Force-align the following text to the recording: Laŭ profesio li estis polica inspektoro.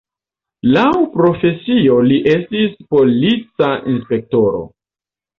Laŭ 0.75 0.85
profesio 1.17 1.97
li 2.11 2.17
estis 2.31 2.73
polica 2.93 3.69
inspektoro. 3.93 4.63